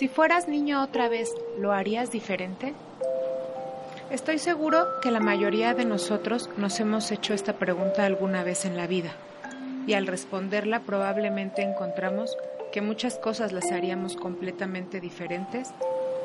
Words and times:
Si 0.00 0.08
fueras 0.08 0.48
niño 0.48 0.82
otra 0.82 1.10
vez, 1.10 1.30
¿lo 1.58 1.72
harías 1.72 2.10
diferente? 2.10 2.72
Estoy 4.10 4.38
seguro 4.38 4.86
que 5.02 5.10
la 5.10 5.20
mayoría 5.20 5.74
de 5.74 5.84
nosotros 5.84 6.48
nos 6.56 6.80
hemos 6.80 7.10
hecho 7.10 7.34
esta 7.34 7.58
pregunta 7.58 8.06
alguna 8.06 8.42
vez 8.42 8.64
en 8.64 8.78
la 8.78 8.86
vida 8.86 9.12
y 9.86 9.92
al 9.92 10.06
responderla 10.06 10.80
probablemente 10.80 11.60
encontramos 11.60 12.34
que 12.72 12.80
muchas 12.80 13.18
cosas 13.18 13.52
las 13.52 13.72
haríamos 13.72 14.16
completamente 14.16 15.02
diferentes 15.02 15.68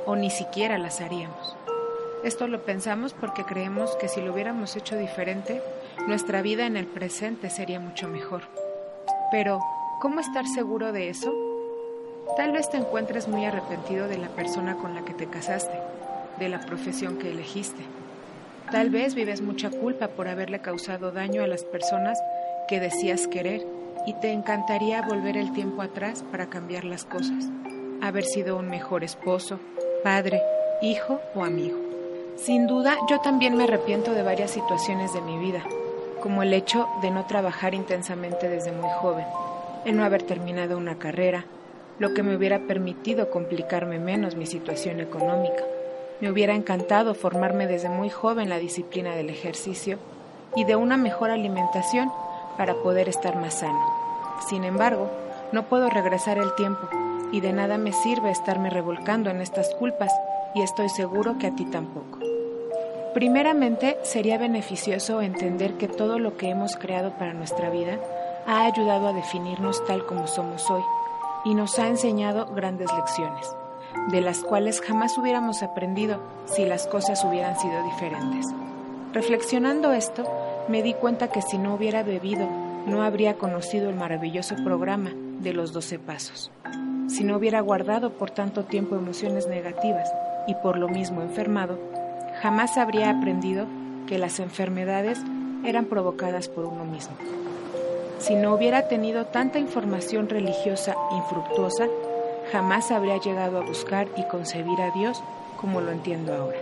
o 0.05 0.15
ni 0.15 0.29
siquiera 0.29 0.77
las 0.77 1.01
haríamos. 1.01 1.57
Esto 2.23 2.47
lo 2.47 2.63
pensamos 2.63 3.11
porque 3.11 3.43
creemos 3.43 3.93
que 3.97 4.07
si 4.07 4.21
lo 4.21 4.31
hubiéramos 4.31 4.77
hecho 4.77 4.95
diferente, 4.95 5.61
nuestra 6.07 6.41
vida 6.41 6.65
en 6.65 6.77
el 6.77 6.87
presente 6.87 7.49
sería 7.49 7.81
mucho 7.81 8.07
mejor. 8.07 8.43
Pero, 9.31 9.59
¿cómo 9.99 10.21
estar 10.21 10.47
seguro 10.47 10.93
de 10.93 11.09
eso? 11.09 11.44
Tal 12.37 12.51
vez 12.51 12.69
te 12.69 12.77
encuentres 12.77 13.29
muy 13.29 13.45
arrepentido 13.45 14.09
de 14.09 14.17
la 14.17 14.27
persona 14.27 14.75
con 14.75 14.93
la 14.93 15.05
que 15.05 15.13
te 15.13 15.27
casaste, 15.27 15.79
de 16.37 16.49
la 16.49 16.59
profesión 16.59 17.17
que 17.17 17.31
elegiste. 17.31 17.81
Tal 18.71 18.89
vez 18.89 19.15
vives 19.15 19.41
mucha 19.41 19.69
culpa 19.69 20.09
por 20.09 20.27
haberle 20.27 20.59
causado 20.59 21.11
daño 21.11 21.43
a 21.43 21.47
las 21.47 21.63
personas 21.63 22.19
que 22.67 22.81
decías 22.81 23.27
querer 23.27 23.65
y 24.05 24.13
te 24.15 24.33
encantaría 24.33 25.01
volver 25.03 25.37
el 25.37 25.53
tiempo 25.53 25.81
atrás 25.81 26.25
para 26.29 26.47
cambiar 26.47 26.83
las 26.83 27.05
cosas, 27.05 27.45
haber 28.01 28.25
sido 28.25 28.57
un 28.57 28.69
mejor 28.69 29.05
esposo, 29.05 29.59
padre, 30.03 30.41
hijo 30.81 31.21
o 31.35 31.45
amigo. 31.45 31.77
Sin 32.35 32.67
duda, 32.67 32.97
yo 33.09 33.21
también 33.21 33.55
me 33.55 33.63
arrepiento 33.63 34.11
de 34.11 34.23
varias 34.23 34.51
situaciones 34.51 35.13
de 35.13 35.21
mi 35.21 35.37
vida, 35.37 35.63
como 36.21 36.43
el 36.43 36.53
hecho 36.53 36.89
de 37.01 37.11
no 37.11 37.25
trabajar 37.27 37.73
intensamente 37.73 38.49
desde 38.49 38.73
muy 38.73 38.89
joven, 38.99 39.25
el 39.85 39.95
no 39.95 40.03
haber 40.03 40.23
terminado 40.23 40.77
una 40.77 40.97
carrera, 40.97 41.45
lo 41.99 42.13
que 42.13 42.23
me 42.23 42.35
hubiera 42.35 42.59
permitido 42.59 43.29
complicarme 43.29 43.99
menos 43.99 44.35
mi 44.35 44.45
situación 44.45 44.99
económica. 44.99 45.63
Me 46.19 46.29
hubiera 46.29 46.55
encantado 46.55 47.13
formarme 47.13 47.67
desde 47.67 47.89
muy 47.89 48.09
joven 48.09 48.49
la 48.49 48.57
disciplina 48.57 49.15
del 49.15 49.29
ejercicio 49.29 49.97
y 50.55 50.65
de 50.65 50.75
una 50.75 50.97
mejor 50.97 51.29
alimentación 51.29 52.11
para 52.57 52.75
poder 52.75 53.09
estar 53.09 53.35
más 53.35 53.59
sano. 53.59 53.83
Sin 54.47 54.63
embargo, 54.63 55.09
no 55.51 55.63
puedo 55.63 55.89
regresar 55.89 56.37
el 56.37 56.53
tiempo 56.55 56.87
y 57.31 57.41
de 57.41 57.53
nada 57.53 57.77
me 57.77 57.91
sirve 57.91 58.31
estarme 58.31 58.69
revolcando 58.69 59.29
en 59.29 59.41
estas 59.41 59.73
culpas 59.75 60.11
y 60.53 60.61
estoy 60.61 60.89
seguro 60.89 61.37
que 61.37 61.47
a 61.47 61.55
ti 61.55 61.65
tampoco. 61.65 62.19
Primeramente, 63.13 63.97
sería 64.03 64.37
beneficioso 64.37 65.21
entender 65.21 65.75
que 65.75 65.87
todo 65.87 66.19
lo 66.19 66.35
que 66.35 66.49
hemos 66.49 66.75
creado 66.75 67.11
para 67.11 67.33
nuestra 67.33 67.69
vida 67.69 67.99
ha 68.45 68.65
ayudado 68.65 69.07
a 69.07 69.13
definirnos 69.13 69.85
tal 69.85 70.05
como 70.05 70.27
somos 70.27 70.69
hoy 70.69 70.83
y 71.45 71.53
nos 71.53 71.79
ha 71.79 71.87
enseñado 71.87 72.47
grandes 72.47 72.91
lecciones, 72.93 73.55
de 74.11 74.19
las 74.19 74.39
cuales 74.39 74.81
jamás 74.81 75.17
hubiéramos 75.17 75.63
aprendido 75.63 76.19
si 76.45 76.65
las 76.65 76.87
cosas 76.87 77.23
hubieran 77.23 77.57
sido 77.57 77.83
diferentes. 77.83 78.47
Reflexionando 79.13 79.93
esto, 79.93 80.25
me 80.67 80.81
di 80.81 80.93
cuenta 80.93 81.29
que 81.29 81.41
si 81.41 81.57
no 81.57 81.75
hubiera 81.75 82.03
bebido, 82.03 82.49
no 82.87 83.03
habría 83.03 83.37
conocido 83.37 83.89
el 83.89 83.95
maravilloso 83.95 84.55
programa 84.63 85.11
de 85.39 85.53
los 85.53 85.71
12 85.71 85.99
pasos. 85.99 86.51
Si 87.07 87.23
no 87.23 87.37
hubiera 87.37 87.61
guardado 87.61 88.11
por 88.11 88.31
tanto 88.31 88.65
tiempo 88.65 88.95
emociones 88.95 89.47
negativas 89.47 90.11
y 90.47 90.55
por 90.55 90.77
lo 90.77 90.89
mismo 90.89 91.21
enfermado, 91.21 91.79
jamás 92.41 92.77
habría 92.77 93.11
aprendido 93.11 93.67
que 94.07 94.17
las 94.17 94.39
enfermedades 94.39 95.21
eran 95.63 95.85
provocadas 95.85 96.47
por 96.49 96.65
uno 96.65 96.85
mismo. 96.85 97.15
Si 98.19 98.35
no 98.35 98.53
hubiera 98.53 98.87
tenido 98.87 99.25
tanta 99.25 99.59
información 99.59 100.29
religiosa 100.29 100.95
infructuosa, 101.11 101.87
jamás 102.51 102.91
habría 102.91 103.17
llegado 103.17 103.59
a 103.59 103.65
buscar 103.65 104.07
y 104.15 104.23
concebir 104.23 104.79
a 104.81 104.91
Dios 104.91 105.21
como 105.57 105.81
lo 105.81 105.91
entiendo 105.91 106.33
ahora. 106.33 106.59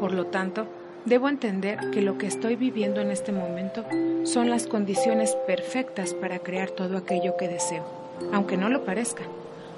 Por 0.00 0.12
lo 0.12 0.26
tanto, 0.26 0.66
debo 1.04 1.28
entender 1.28 1.78
que 1.92 2.02
lo 2.02 2.18
que 2.18 2.26
estoy 2.26 2.56
viviendo 2.56 3.00
en 3.00 3.10
este 3.10 3.32
momento 3.32 3.84
son 4.24 4.50
las 4.50 4.66
condiciones 4.66 5.36
perfectas 5.46 6.14
para 6.14 6.38
crear 6.40 6.70
todo 6.70 6.96
aquello 6.96 7.36
que 7.36 7.48
deseo, 7.48 7.84
aunque 8.32 8.56
no 8.56 8.68
lo 8.68 8.84
parezca. 8.84 9.22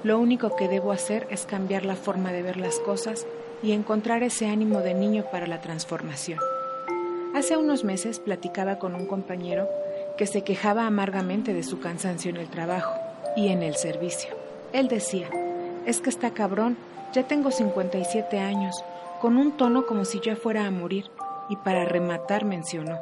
Lo 0.03 0.19
único 0.19 0.55
que 0.55 0.67
debo 0.67 0.91
hacer 0.91 1.27
es 1.29 1.45
cambiar 1.45 1.85
la 1.85 1.95
forma 1.95 2.31
de 2.31 2.43
ver 2.43 2.57
las 2.57 2.79
cosas 2.79 3.25
y 3.63 3.71
encontrar 3.71 4.23
ese 4.23 4.47
ánimo 4.47 4.81
de 4.81 4.93
niño 4.93 5.25
para 5.31 5.47
la 5.47 5.61
transformación. 5.61 6.39
Hace 7.35 7.57
unos 7.57 7.83
meses 7.83 8.19
platicaba 8.19 8.79
con 8.79 8.95
un 8.95 9.05
compañero 9.05 9.67
que 10.17 10.27
se 10.27 10.43
quejaba 10.43 10.87
amargamente 10.87 11.53
de 11.53 11.63
su 11.63 11.79
cansancio 11.79 12.29
en 12.29 12.37
el 12.37 12.47
trabajo 12.47 12.93
y 13.35 13.49
en 13.49 13.63
el 13.63 13.75
servicio. 13.75 14.35
Él 14.73 14.87
decía, 14.87 15.29
es 15.85 16.01
que 16.01 16.09
está 16.09 16.31
cabrón, 16.31 16.75
ya 17.13 17.23
tengo 17.23 17.51
57 17.51 18.39
años, 18.39 18.83
con 19.21 19.37
un 19.37 19.55
tono 19.55 19.85
como 19.85 20.05
si 20.05 20.19
yo 20.19 20.35
fuera 20.35 20.65
a 20.65 20.71
morir, 20.71 21.05
y 21.49 21.55
para 21.55 21.85
rematar 21.85 22.43
mencionó, 22.43 22.97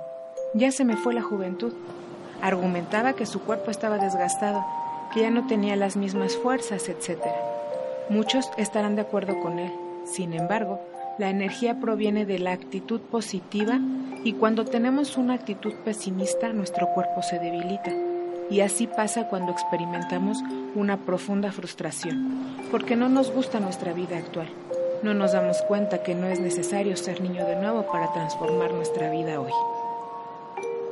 ya 0.54 0.72
se 0.72 0.86
me 0.86 0.98
fue 0.98 1.14
la 1.14 1.22
juventud. 1.22 1.74
Argumentaba 2.42 3.14
que 3.14 3.26
su 3.26 3.42
cuerpo 3.42 3.72
estaba 3.72 3.98
desgastado, 3.98 4.64
que 5.14 5.22
ya 5.22 5.32
no 5.32 5.48
tenía 5.48 5.76
las 5.76 5.96
mismas 5.96 6.36
fuerzas, 6.36 6.88
etc. 6.90 7.22
Muchos 8.10 8.50
estarán 8.58 8.96
de 8.96 9.02
acuerdo 9.02 9.40
con 9.40 9.58
él. 9.58 9.72
Sin 10.06 10.34
embargo, 10.34 10.80
la 11.18 11.30
energía 11.30 11.80
proviene 11.80 12.26
de 12.26 12.40
la 12.40 12.52
actitud 12.52 13.00
positiva 13.00 13.80
y 14.26 14.34
cuando 14.34 14.66
tenemos 14.66 15.18
una 15.18 15.36
actitud 15.36 15.72
pesimista 15.86 16.52
nuestro 16.52 16.88
cuerpo 16.88 17.22
se 17.22 17.38
debilita. 17.38 17.94
Y 18.50 18.62
así 18.62 18.88
pasa 18.88 19.28
cuando 19.28 19.52
experimentamos 19.52 20.40
una 20.74 20.98
profunda 20.98 21.52
frustración, 21.52 22.58
porque 22.72 22.96
no 22.96 23.08
nos 23.08 23.32
gusta 23.32 23.60
nuestra 23.60 23.94
vida 23.94 24.18
actual. 24.18 24.50
No 25.04 25.14
nos 25.14 25.34
damos 25.34 25.62
cuenta 25.68 26.02
que 26.02 26.16
no 26.16 26.26
es 26.26 26.40
necesario 26.40 26.98
ser 26.98 27.22
niño 27.22 27.46
de 27.46 27.56
nuevo 27.56 27.86
para 27.92 28.12
transformar 28.14 28.74
nuestra 28.74 29.12
vida 29.12 29.40
hoy. 29.40 29.52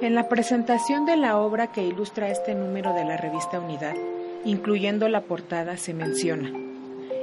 En 0.02 0.14
la 0.14 0.30
presentación 0.30 1.06
de 1.06 1.18
la 1.18 1.38
obra 1.38 1.72
que 1.72 1.84
ilustra 1.84 2.30
este 2.30 2.54
número 2.54 2.94
de 2.94 3.06
la 3.06 3.18
revista 3.18 3.60
Unidad, 3.60 3.96
incluyendo 4.46 5.10
la 5.10 5.22
portada, 5.22 5.78
se 5.78 5.96
menciona, 5.96 6.52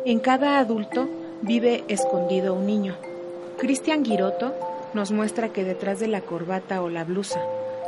en 0.04 0.18
cada 0.18 0.58
adulto 0.58 1.08
vive 1.42 1.84
escondido 1.86 2.54
un 2.54 2.66
niño. 2.66 2.96
Cristian 3.58 4.04
Giroto 4.04 4.54
nos 4.94 5.12
muestra 5.12 5.50
que 5.50 5.64
detrás 5.64 6.00
de 6.00 6.08
la 6.08 6.20
corbata 6.20 6.82
o 6.82 6.88
la 6.88 7.04
blusa, 7.04 7.40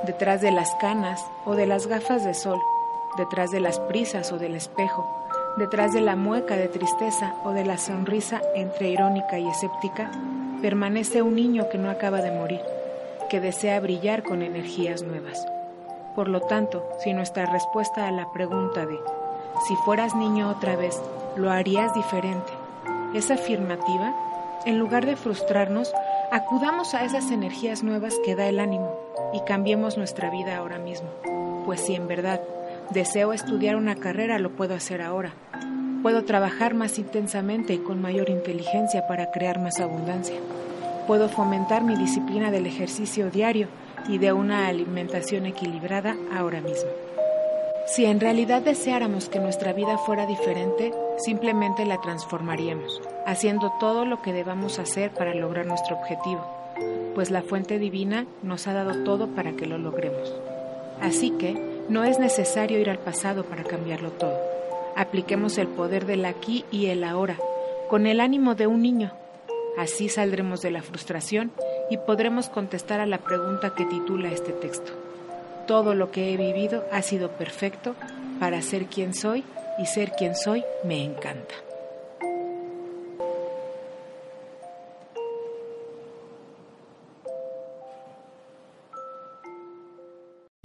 detrás 0.07 0.41
de 0.41 0.51
las 0.51 0.75
canas 0.81 1.25
o 1.45 1.55
de 1.55 1.67
las 1.67 1.87
gafas 1.87 2.25
de 2.25 2.35
sol, 2.35 2.61
detrás 3.17 3.51
de 3.51 3.61
las 3.61 3.79
prisas 3.81 4.33
o 4.33 4.39
del 4.39 4.55
espejo, 4.55 5.07
detrás 5.57 5.93
de 5.93 6.01
la 6.01 6.17
mueca 6.17 6.57
de 6.57 6.69
tristeza 6.69 7.35
o 7.45 7.53
de 7.53 7.65
la 7.65 7.79
sonrisa 7.79 8.41
entre 8.55 8.91
irónica 8.91 9.39
y 9.39 9.49
escéptica, 9.49 10.11
permanece 10.61 11.23
un 11.23 11.35
niño 11.35 11.69
que 11.71 11.79
no 11.79 11.91
acaba 11.91 12.23
de 12.23 12.31
morir, 12.31 12.61
que 13.29 13.41
desea 13.41 13.81
brillar 13.81 14.23
con 14.23 14.43
energías 14.43 15.03
nuevas. 15.03 15.47
Por 16.15 16.29
lo 16.29 16.41
tanto, 16.41 16.87
si 17.03 17.13
nuestra 17.15 17.47
respuesta 17.47 18.07
a 18.07 18.13
la 18.13 18.31
pregunta 18.33 18.87
de 18.87 18.99
si 19.67 19.77
fueras 19.85 20.15
niño 20.15 20.51
otra 20.51 20.77
vez, 20.77 21.01
¿lo 21.37 21.51
harías 21.51 21.95
diferente? 21.95 22.53
es 23.15 23.31
afirmativa, 23.31 24.15
en 24.65 24.79
lugar 24.79 25.07
de 25.07 25.17
frustrarnos, 25.17 25.93
acudamos 26.33 26.95
a 26.95 27.05
esas 27.05 27.31
energías 27.31 27.83
nuevas 27.83 28.15
que 28.25 28.35
da 28.35 28.47
el 28.49 28.59
ánimo 28.59 28.91
y 29.35 29.41
cambiemos 29.45 29.99
nuestra 29.99 30.31
vida 30.31 30.57
ahora 30.57 30.79
mismo. 30.79 31.11
Pues 31.67 31.83
si 31.83 31.95
en 31.95 32.09
verdad 32.09 32.41
deseo 32.91 33.35
estudiar 33.35 33.77
una 33.77 33.97
carrera, 33.97 34.39
lo 34.39 34.51
puedo 34.53 34.75
hacer 34.75 35.03
ahora. 35.03 35.35
Puedo 36.03 36.25
trabajar 36.25 36.73
más 36.73 36.99
intensamente 36.99 37.75
y 37.75 37.79
con 37.79 38.01
mayor 38.01 38.31
inteligencia 38.31 39.07
para 39.07 39.31
crear 39.31 39.61
más 39.61 39.79
abundancia. 39.79 40.37
Puedo 41.07 41.29
fomentar 41.29 41.85
mi 41.85 41.97
disciplina 41.97 42.51
del 42.51 42.67
ejercicio 42.67 43.31
diario 43.31 43.69
y 44.09 44.17
de 44.17 44.33
una 44.33 44.69
alimentación 44.69 45.45
equilibrada 45.45 46.17
ahora 46.35 46.63
mismo. 46.63 47.12
Si 47.95 48.07
en 48.07 48.21
realidad 48.21 48.63
deseáramos 48.63 49.29
que 49.29 49.39
nuestra 49.39 49.75
vida 49.75 49.99
fuera 49.99 50.25
diferente, 50.25 50.95
simplemente 51.19 51.85
la 51.85 52.01
transformaríamos, 52.01 53.03
haciendo 53.27 53.71
todo 53.79 54.07
lo 54.07 54.23
que 54.23 54.33
debamos 54.33 54.79
hacer 54.79 55.11
para 55.11 55.35
lograr 55.35 55.67
nuestro 55.67 55.97
objetivo, 55.97 56.41
pues 57.15 57.31
la 57.31 57.43
fuente 57.43 57.79
divina 57.79 58.25
nos 58.43 58.67
ha 58.67 58.73
dado 58.73 59.05
todo 59.05 59.27
para 59.35 59.53
que 59.53 59.67
lo 59.67 59.77
logremos. 59.77 60.33
Así 61.03 61.33
que 61.33 61.85
no 61.91 62.05
es 62.05 62.19
necesario 62.19 62.79
ir 62.79 62.89
al 62.89 62.99
pasado 62.99 63.45
para 63.45 63.63
cambiarlo 63.63 64.11
todo. 64.13 64.41
Apliquemos 64.97 65.59
el 65.59 65.69
poder 65.69 66.07
del 66.07 66.25
aquí 66.25 66.65
y 66.71 66.87
el 66.87 67.05
ahora, 67.05 67.37
con 67.91 68.07
el 68.07 68.21
ánimo 68.21 68.55
de 68.55 68.69
un 68.69 68.81
niño. 68.81 69.13
Así 69.77 70.09
saldremos 70.09 70.63
de 70.63 70.71
la 70.71 70.81
frustración 70.81 71.53
y 71.91 71.99
podremos 71.99 72.49
contestar 72.49 73.01
a 73.01 73.07
la 73.07 73.19
pregunta 73.19 73.75
que 73.75 73.85
titula 73.85 74.31
este 74.31 74.53
texto. 74.53 75.12
Todo 75.67 75.95
lo 75.95 76.11
que 76.11 76.33
he 76.33 76.37
vivido 76.37 76.85
ha 76.91 77.03
sido 77.03 77.31
perfecto 77.31 77.95
para 78.41 78.61
ser 78.63 78.87
quien 78.87 79.15
soy 79.15 79.45
y 79.79 79.87
ser 79.87 80.13
quien 80.13 80.35
soy 80.35 80.65
me 80.85 81.05
encanta. 81.05 81.55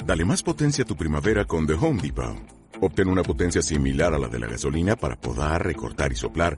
Dale 0.03 0.23
más 0.23 0.41
potencia 0.41 0.85
a 0.85 0.87
tu 0.87 0.95
primavera 0.95 1.43
con 1.45 1.67
The 1.67 1.73
Home 1.73 2.01
Depot. 2.01 2.37
Obtén 2.79 3.09
una 3.09 3.23
potencia 3.23 3.61
similar 3.61 4.13
a 4.13 4.17
la 4.17 4.27
de 4.27 4.39
la 4.39 4.47
gasolina 4.47 4.95
para 4.95 5.15
podar, 5.15 5.65
recortar 5.65 6.11
y 6.13 6.15
soplar 6.15 6.57